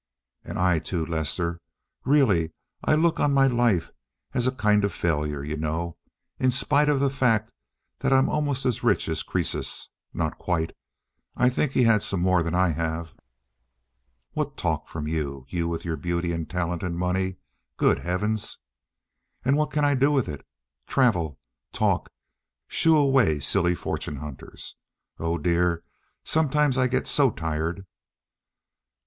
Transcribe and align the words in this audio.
"And 0.43 0.57
I, 0.57 0.79
too, 0.79 1.05
Lester. 1.05 1.61
Really, 2.05 2.53
I 2.83 2.95
look 2.95 3.19
on 3.19 3.35
my 3.35 3.45
life 3.45 3.91
as 4.33 4.47
a 4.47 4.51
kind 4.51 4.83
of 4.83 4.91
failure, 4.91 5.43
you 5.43 5.55
know, 5.57 5.95
in 6.39 6.49
spite 6.49 6.89
of 6.89 6.99
the 6.99 7.11
fact 7.11 7.53
that 7.99 8.11
I'm 8.11 8.27
almost 8.27 8.65
as 8.65 8.81
rich 8.83 9.07
as 9.07 9.21
Croesus—not 9.21 10.39
quite. 10.39 10.73
I 11.35 11.49
think 11.51 11.73
he 11.73 11.83
had 11.83 12.01
some 12.01 12.19
more 12.19 12.41
than 12.41 12.55
I 12.55 12.69
have." 12.69 13.13
"What 14.31 14.57
talk 14.57 14.87
from 14.87 15.07
you—you, 15.07 15.67
with 15.67 15.85
your 15.85 15.97
beauty 15.97 16.31
and 16.31 16.49
talent, 16.49 16.81
and 16.81 16.97
money—good 16.97 17.99
heavens!" 17.99 18.57
"And 19.45 19.55
what 19.55 19.69
can 19.69 19.85
I 19.85 19.93
do 19.93 20.11
with 20.11 20.27
it? 20.27 20.43
Travel, 20.87 21.37
talk, 21.71 22.09
shoo 22.67 22.97
away 22.97 23.39
silly 23.39 23.75
fortune 23.75 24.15
hunters. 24.15 24.75
Oh, 25.19 25.37
dear, 25.37 25.83
sometimes 26.23 26.79
I 26.79 26.87
get 26.87 27.05
so 27.05 27.29
tired!" 27.29 27.85